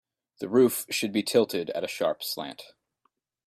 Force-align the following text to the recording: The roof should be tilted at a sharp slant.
The 0.39 0.49
roof 0.49 0.87
should 0.89 1.11
be 1.13 1.21
tilted 1.21 1.69
at 1.75 1.83
a 1.83 1.87
sharp 1.87 2.23
slant. 2.23 2.63